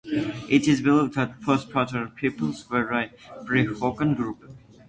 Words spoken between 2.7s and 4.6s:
were a pre-Hokan group.